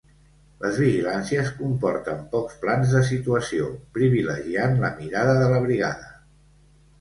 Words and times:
Les 0.61 0.77
vigilàncies 0.83 1.51
comporten 1.57 2.23
pocs 2.31 2.55
plans 2.63 2.95
de 2.95 3.03
situació, 3.09 3.67
privilegiant 3.99 4.75
la 4.87 4.91
mirada 5.03 5.37
de 5.43 5.53
la 5.55 5.61
brigada. 5.69 6.11